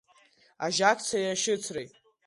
[0.65, 1.87] Ажьакцеи ашьыцреи…